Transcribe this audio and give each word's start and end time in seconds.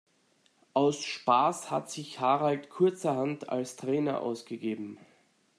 Aus 0.73 1.03
Spaß 1.05 1.69
hat 1.69 1.91
sich 1.91 2.19
Harald 2.19 2.71
kurzerhand 2.71 3.49
als 3.49 3.75
Trainer 3.75 4.21
ausgegeben. 4.21 4.97